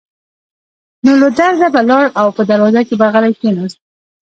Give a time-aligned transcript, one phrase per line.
[1.05, 3.79] نو له درده به لاړ او په دروازه کې به غلی کېناست.